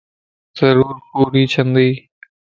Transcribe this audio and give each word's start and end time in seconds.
ضرور 0.57 0.95
پوري 1.09 1.43
ڇندي 1.53 1.89